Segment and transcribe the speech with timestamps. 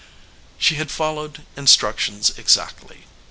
[0.57, 3.05] She had followed instructions exactly.